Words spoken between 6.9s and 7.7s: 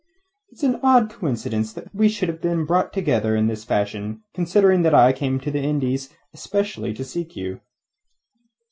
to seek you."